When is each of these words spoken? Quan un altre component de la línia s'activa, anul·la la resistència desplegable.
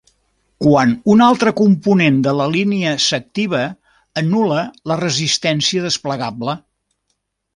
Quan 0.65 0.93
un 1.15 1.19
altre 1.25 1.51
component 1.59 2.15
de 2.27 2.31
la 2.37 2.47
línia 2.53 2.93
s'activa, 3.07 3.61
anul·la 4.23 4.63
la 4.93 4.97
resistència 5.05 5.85
desplegable. 5.89 6.57